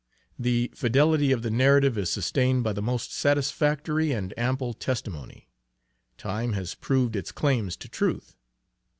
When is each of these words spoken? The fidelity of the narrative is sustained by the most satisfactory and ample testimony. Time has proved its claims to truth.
The 0.39 0.71
fidelity 0.73 1.31
of 1.31 1.43
the 1.43 1.51
narrative 1.51 1.95
is 1.95 2.09
sustained 2.09 2.63
by 2.63 2.73
the 2.73 2.81
most 2.81 3.13
satisfactory 3.13 4.13
and 4.13 4.33
ample 4.35 4.73
testimony. 4.73 5.51
Time 6.17 6.53
has 6.53 6.73
proved 6.73 7.15
its 7.15 7.31
claims 7.31 7.77
to 7.77 7.87
truth. 7.87 8.35